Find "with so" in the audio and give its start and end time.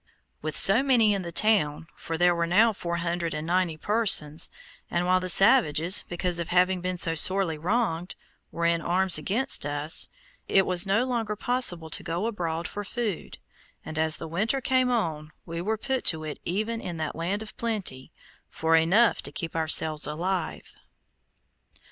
0.41-0.81